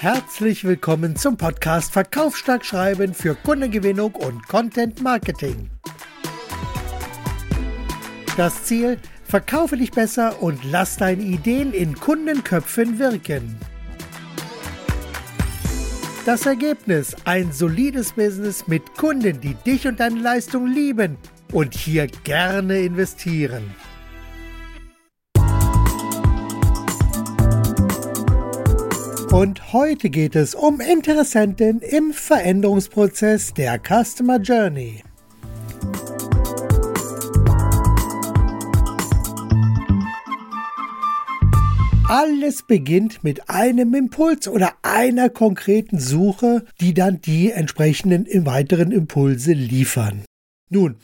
[0.00, 5.70] Herzlich willkommen zum Podcast Verkaufsstark schreiben für Kundengewinnung und Content Marketing.
[8.36, 13.58] Das Ziel: Verkaufe dich besser und lass deine Ideen in Kundenköpfen wirken.
[16.24, 21.16] Das Ergebnis: ein solides Business mit Kunden, die dich und deine Leistung lieben
[21.52, 23.74] und hier gerne investieren.
[29.30, 35.02] Und heute geht es um Interessenten im Veränderungsprozess der Customer Journey.
[42.08, 49.52] Alles beginnt mit einem Impuls oder einer konkreten Suche, die dann die entsprechenden weiteren Impulse
[49.52, 50.24] liefern.
[50.70, 50.96] Nun,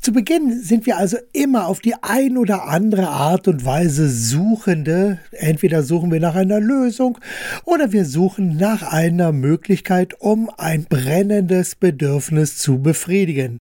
[0.00, 5.18] zu Beginn sind wir also immer auf die ein oder andere Art und Weise Suchende.
[5.32, 7.18] Entweder suchen wir nach einer Lösung
[7.64, 13.58] oder wir suchen nach einer Möglichkeit, um ein brennendes Bedürfnis zu befriedigen.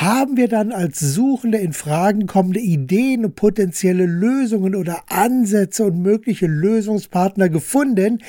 [0.00, 6.00] Haben wir dann als Suchende in Fragen kommende Ideen und potenzielle Lösungen oder Ansätze und
[6.00, 8.22] mögliche Lösungspartner gefunden,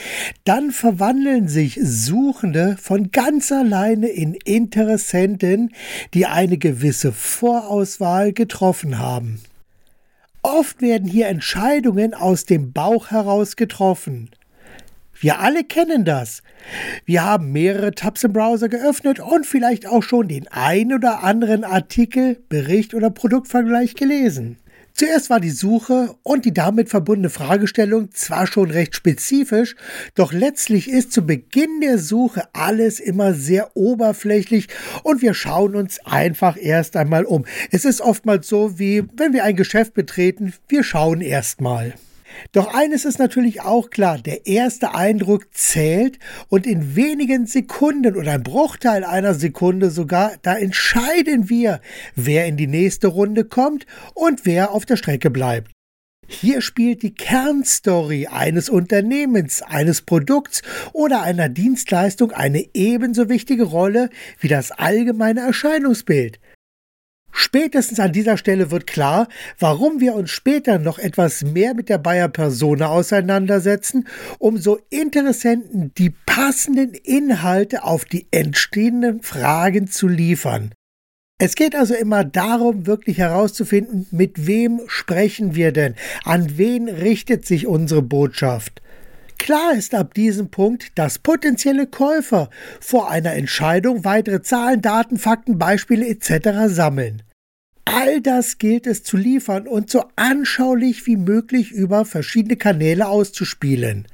[0.44, 5.72] dann verwandeln sich Suchende von ganz alleine in Interessenten,
[6.13, 9.39] die eine gewisse Vorauswahl getroffen haben.
[10.41, 14.30] Oft werden hier Entscheidungen aus dem Bauch heraus getroffen.
[15.22, 16.41] Wir alle kennen das.
[17.05, 21.63] Wir haben mehrere Tabs im Browser geöffnet und vielleicht auch schon den ein oder anderen
[21.63, 24.58] Artikel, Bericht oder Produktvergleich gelesen.
[24.95, 29.75] Zuerst war die Suche und die damit verbundene Fragestellung zwar schon recht spezifisch,
[30.16, 34.69] doch letztlich ist zu Beginn der Suche alles immer sehr oberflächlich
[35.03, 37.45] und wir schauen uns einfach erst einmal um.
[37.69, 41.94] Es ist oftmals so, wie wenn wir ein Geschäft betreten, wir schauen erst mal.
[42.51, 48.33] Doch eines ist natürlich auch klar, der erste Eindruck zählt und in wenigen Sekunden oder
[48.33, 51.81] ein Bruchteil einer Sekunde sogar, da entscheiden wir,
[52.16, 55.72] wer in die nächste Runde kommt und wer auf der Strecke bleibt.
[56.28, 60.61] Hier spielt die Kernstory eines Unternehmens, eines Produkts
[60.94, 66.39] oder einer Dienstleistung eine ebenso wichtige Rolle wie das allgemeine Erscheinungsbild.
[67.31, 69.28] Spätestens an dieser Stelle wird klar,
[69.59, 74.08] warum wir uns später noch etwas mehr mit der Bayer Persona auseinandersetzen,
[74.40, 80.72] um so Interessenten die passenden Inhalte auf die entstehenden Fragen zu liefern.
[81.44, 87.48] Es geht also immer darum, wirklich herauszufinden, mit wem sprechen wir denn, an wen richtet
[87.48, 88.81] sich unsere Botschaft.
[89.41, 95.57] Klar ist ab diesem Punkt, dass potenzielle Käufer vor einer Entscheidung weitere Zahlen, Daten, Fakten,
[95.57, 96.68] Beispiele etc.
[96.68, 97.24] sammeln.
[97.85, 104.07] All das gilt es zu liefern und so anschaulich wie möglich über verschiedene Kanäle auszuspielen.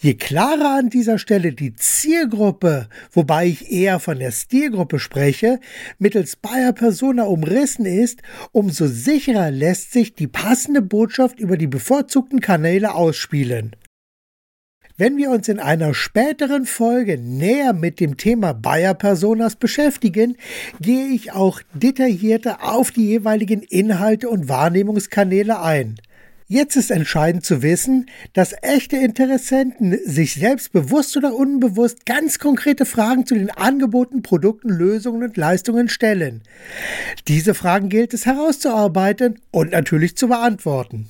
[0.00, 5.60] Je klarer an dieser Stelle die Zielgruppe, wobei ich eher von der Stilgruppe spreche,
[6.00, 12.40] mittels Bayer Persona umrissen ist, umso sicherer lässt sich die passende Botschaft über die bevorzugten
[12.40, 13.76] Kanäle ausspielen.
[15.02, 20.36] Wenn wir uns in einer späteren Folge näher mit dem Thema Bayer Personas beschäftigen,
[20.80, 25.96] gehe ich auch detaillierter auf die jeweiligen Inhalte und Wahrnehmungskanäle ein.
[26.46, 32.86] Jetzt ist entscheidend zu wissen, dass echte Interessenten sich selbst bewusst oder unbewusst ganz konkrete
[32.86, 36.42] Fragen zu den Angeboten, Produkten, Lösungen und Leistungen stellen.
[37.26, 41.08] Diese Fragen gilt es herauszuarbeiten und natürlich zu beantworten.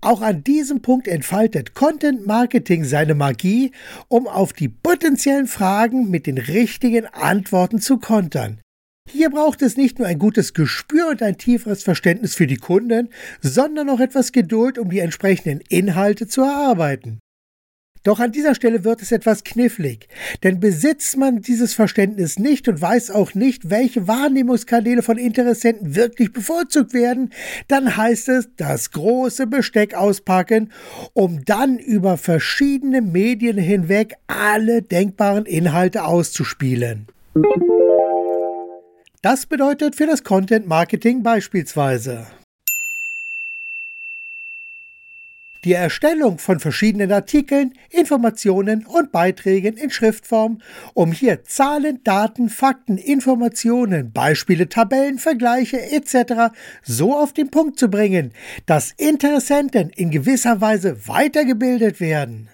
[0.00, 3.72] Auch an diesem Punkt entfaltet Content Marketing seine Magie,
[4.08, 8.60] um auf die potenziellen Fragen mit den richtigen Antworten zu kontern.
[9.10, 13.08] Hier braucht es nicht nur ein gutes Gespür und ein tieferes Verständnis für die Kunden,
[13.40, 17.18] sondern auch etwas Geduld, um die entsprechenden Inhalte zu erarbeiten.
[18.02, 20.08] Doch an dieser Stelle wird es etwas knifflig,
[20.42, 26.32] denn besitzt man dieses Verständnis nicht und weiß auch nicht, welche Wahrnehmungskanäle von Interessenten wirklich
[26.32, 27.30] bevorzugt werden,
[27.68, 30.72] dann heißt es das große Besteck auspacken,
[31.12, 37.06] um dann über verschiedene Medien hinweg alle denkbaren Inhalte auszuspielen.
[39.22, 42.26] Das bedeutet für das Content Marketing beispielsweise
[45.64, 50.60] die Erstellung von verschiedenen Artikeln, Informationen und Beiträgen in Schriftform,
[50.94, 56.54] um hier Zahlen, Daten, Fakten, Informationen, Beispiele, Tabellen, Vergleiche etc.
[56.82, 58.32] so auf den Punkt zu bringen,
[58.66, 62.48] dass Interessenten in gewisser Weise weitergebildet werden.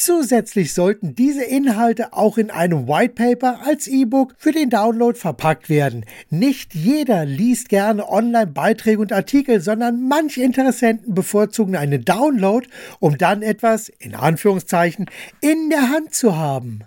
[0.00, 5.68] Zusätzlich sollten diese Inhalte auch in einem White Paper als E-Book für den Download verpackt
[5.68, 6.04] werden.
[6.30, 12.64] Nicht jeder liest gerne Online-Beiträge und Artikel, sondern manche Interessenten bevorzugen einen Download,
[13.00, 15.06] um dann etwas, in Anführungszeichen,
[15.40, 16.82] in der Hand zu haben.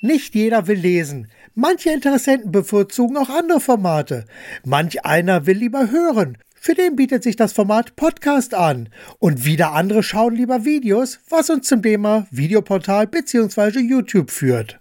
[0.00, 1.28] Nicht jeder will lesen.
[1.54, 4.24] Manche Interessenten bevorzugen auch andere Formate.
[4.64, 6.38] Manch einer will lieber hören.
[6.66, 8.88] Für den bietet sich das Format Podcast an.
[9.20, 13.78] Und wieder andere schauen lieber Videos, was uns zum Thema Videoportal bzw.
[13.78, 14.80] YouTube führt.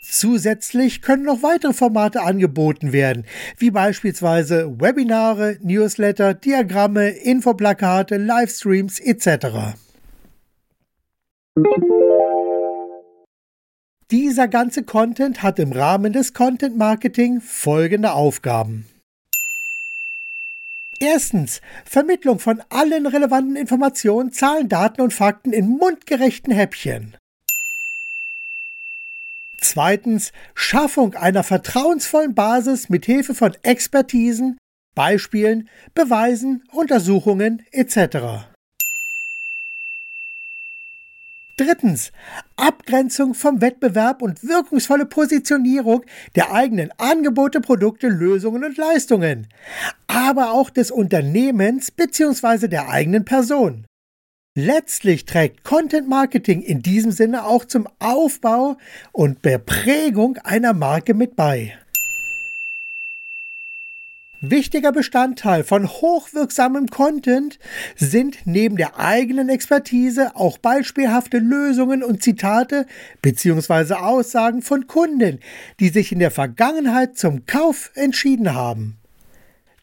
[0.00, 3.26] Zusätzlich können noch weitere Formate angeboten werden,
[3.58, 9.76] wie beispielsweise Webinare, Newsletter, Diagramme, Infoplakate, Livestreams etc.
[14.10, 18.86] Dieser ganze Content hat im Rahmen des Content Marketing folgende Aufgaben.
[20.98, 27.16] Erstens, Vermittlung von allen relevanten Informationen, Zahlen, Daten und Fakten in mundgerechten Häppchen.
[29.58, 34.58] Zweitens, Schaffung einer vertrauensvollen Basis mit Hilfe von Expertisen,
[34.96, 38.49] Beispielen, Beweisen, Untersuchungen etc.
[41.60, 42.10] Drittens,
[42.56, 49.46] Abgrenzung vom Wettbewerb und wirkungsvolle Positionierung der eigenen Angebote, Produkte, Lösungen und Leistungen,
[50.06, 52.66] aber auch des Unternehmens bzw.
[52.66, 53.84] der eigenen Person.
[54.56, 58.78] Letztlich trägt Content Marketing in diesem Sinne auch zum Aufbau
[59.12, 61.78] und der Prägung einer Marke mit bei.
[64.42, 67.58] Wichtiger Bestandteil von hochwirksamem Content
[67.94, 72.86] sind neben der eigenen Expertise auch beispielhafte Lösungen und Zitate
[73.20, 73.94] bzw.
[73.94, 75.40] Aussagen von Kunden,
[75.78, 78.99] die sich in der Vergangenheit zum Kauf entschieden haben.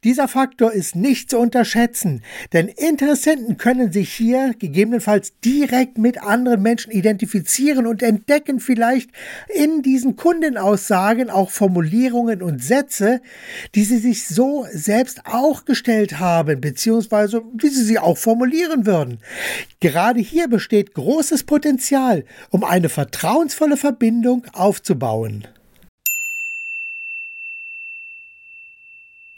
[0.07, 2.21] Dieser Faktor ist nicht zu unterschätzen,
[2.53, 9.09] denn Interessenten können sich hier gegebenenfalls direkt mit anderen Menschen identifizieren und entdecken vielleicht
[9.53, 13.19] in diesen Kundenaussagen auch Formulierungen und Sätze,
[13.75, 19.17] die sie sich so selbst auch gestellt haben, beziehungsweise wie sie sie auch formulieren würden.
[19.81, 25.45] Gerade hier besteht großes Potenzial, um eine vertrauensvolle Verbindung aufzubauen.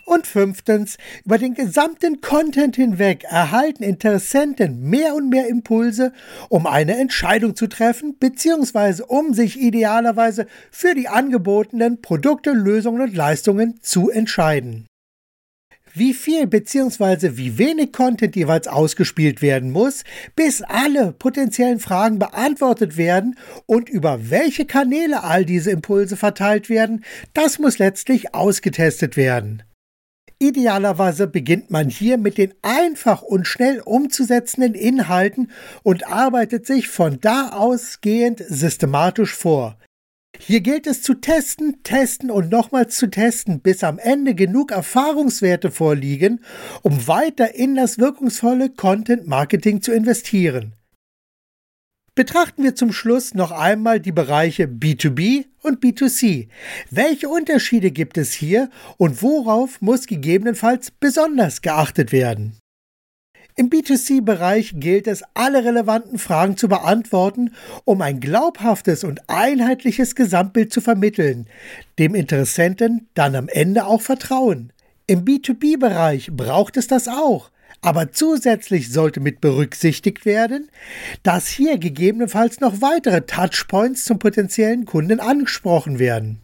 [0.10, 6.14] Und fünftens, über den gesamten Content hinweg erhalten Interessenten mehr und mehr Impulse,
[6.50, 13.16] um eine Entscheidung zu treffen, beziehungsweise um sich idealerweise für die angebotenen Produkte, Lösungen und
[13.16, 14.88] Leistungen zu entscheiden.
[15.94, 17.38] Wie viel bzw.
[17.38, 20.04] wie wenig Content jeweils ausgespielt werden muss,
[20.36, 27.04] bis alle potenziellen Fragen beantwortet werden und über welche Kanäle all diese Impulse verteilt werden,
[27.36, 29.62] das muss letztlich ausgetestet werden.
[30.42, 35.52] Idealerweise beginnt man hier mit den einfach und schnell umzusetzenden Inhalten
[35.84, 39.78] und arbeitet sich von da ausgehend systematisch vor.
[40.40, 45.72] Hier gilt es zu testen, testen und nochmals zu testen, bis am Ende genug Erfahrungswerte
[45.72, 46.40] vorliegen,
[46.82, 50.79] um weiter in das wirkungsvolle Content Marketing zu investieren.
[52.19, 56.50] Betrachten wir zum Schluss noch einmal die Bereiche B2B und B2C.
[56.92, 62.57] Welche Unterschiede gibt es hier und worauf muss gegebenenfalls besonders geachtet werden?
[63.56, 67.54] Im B2C-Bereich gilt es, alle relevanten Fragen zu beantworten,
[67.86, 71.48] um ein glaubhaftes und einheitliches Gesamtbild zu vermitteln,
[72.00, 74.73] dem Interessenten dann am Ende auch vertrauen.
[75.07, 77.49] Im B2B-Bereich braucht es das auch.
[77.81, 80.69] Aber zusätzlich sollte mit berücksichtigt werden,
[81.23, 86.40] dass hier gegebenenfalls noch weitere Touchpoints zum potenziellen Kunden angesprochen werden.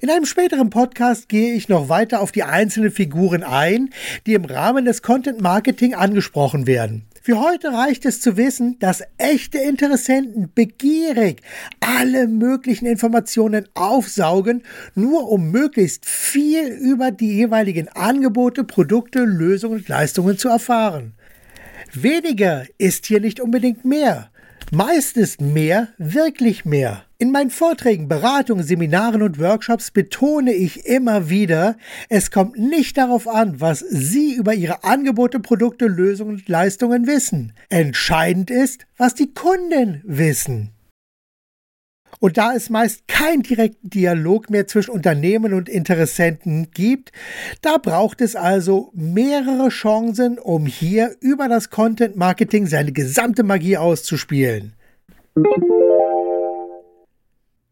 [0.00, 3.90] In einem späteren Podcast gehe ich noch weiter auf die einzelnen Figuren ein,
[4.26, 7.06] die im Rahmen des Content Marketing angesprochen werden.
[7.26, 11.40] Für heute reicht es zu wissen, dass echte Interessenten begierig
[11.80, 14.62] alle möglichen Informationen aufsaugen,
[14.94, 21.14] nur um möglichst viel über die jeweiligen Angebote, Produkte, Lösungen und Leistungen zu erfahren.
[21.94, 24.30] Weniger ist hier nicht unbedingt mehr.
[24.70, 27.04] Meist ist mehr wirklich mehr.
[27.18, 31.76] In meinen Vorträgen, Beratungen, Seminaren und Workshops betone ich immer wieder,
[32.08, 37.52] es kommt nicht darauf an, was Sie über Ihre Angebote, Produkte, Lösungen und Leistungen wissen.
[37.68, 40.73] Entscheidend ist, was die Kunden wissen.
[42.20, 47.12] Und da es meist keinen direkten Dialog mehr zwischen Unternehmen und Interessenten gibt,
[47.62, 53.76] da braucht es also mehrere Chancen, um hier über das Content Marketing seine gesamte Magie
[53.76, 54.74] auszuspielen.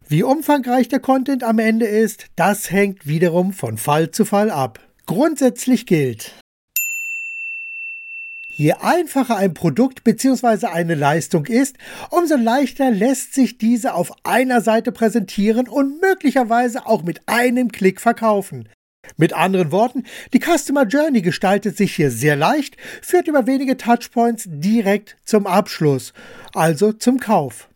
[0.08, 4.78] Wie umfangreich der Content am Ende ist, das hängt wiederum von Fall zu Fall ab.
[5.06, 6.32] Grundsätzlich gilt,
[8.54, 10.66] Je einfacher ein Produkt bzw.
[10.66, 11.76] eine Leistung ist,
[12.10, 17.98] umso leichter lässt sich diese auf einer Seite präsentieren und möglicherweise auch mit einem Klick
[18.00, 18.68] verkaufen.
[19.16, 20.04] Mit anderen Worten,
[20.34, 26.12] die Customer Journey gestaltet sich hier sehr leicht, führt über wenige Touchpoints direkt zum Abschluss,
[26.52, 27.68] also zum Kauf.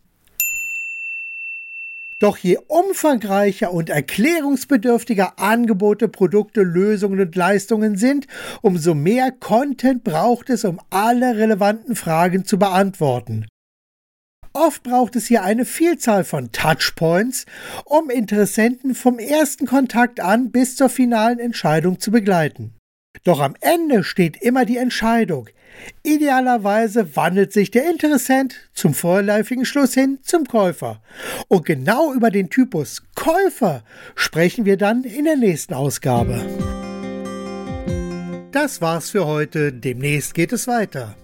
[2.18, 8.26] Doch je umfangreicher und erklärungsbedürftiger Angebote, Produkte, Lösungen und Leistungen sind,
[8.62, 13.46] umso mehr Content braucht es, um alle relevanten Fragen zu beantworten.
[14.54, 17.44] Oft braucht es hier eine Vielzahl von Touchpoints,
[17.84, 22.72] um Interessenten vom ersten Kontakt an bis zur finalen Entscheidung zu begleiten.
[23.24, 25.50] Doch am Ende steht immer die Entscheidung.
[26.02, 31.00] Idealerweise wandelt sich der Interessent zum vorläufigen Schluss hin zum Käufer.
[31.48, 33.82] Und genau über den Typus Käufer
[34.14, 36.40] sprechen wir dann in der nächsten Ausgabe.
[38.52, 39.72] Das war's für heute.
[39.72, 41.14] Demnächst geht es weiter.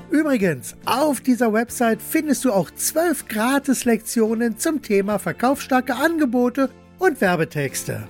[0.09, 8.07] Übrigens, auf dieser Website findest du auch zwölf Gratis-Lektionen zum Thema verkaufsstarke Angebote und Werbetexte.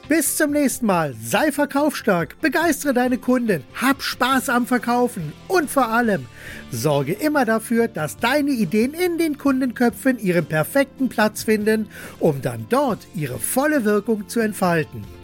[0.07, 1.13] Bis zum nächsten Mal.
[1.21, 6.25] Sei verkaufsstark, begeistere deine Kunden, hab Spaß am Verkaufen und vor allem
[6.71, 12.65] sorge immer dafür, dass deine Ideen in den Kundenköpfen ihren perfekten Platz finden, um dann
[12.69, 15.16] dort ihre volle Wirkung zu entfalten.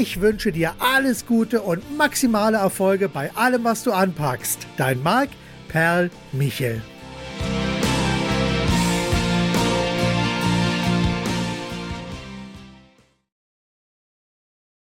[0.00, 4.66] Ich wünsche dir alles Gute und maximale Erfolge bei allem, was du anpackst.
[4.76, 5.28] Dein Marc
[5.68, 6.82] Perl Michel.